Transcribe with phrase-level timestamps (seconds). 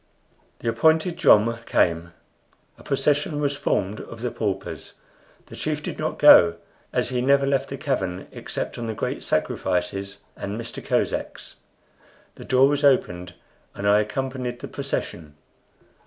[0.61, 2.11] The appointed jom came.
[2.75, 4.93] A procession was formed of the paupers.
[5.45, 6.55] The chief did not go,
[6.91, 11.57] as he never left the cavern except on the great sacrifices and Mista Koseks.
[12.33, 13.35] The door was opened,
[13.75, 15.35] and I accompanied the procession.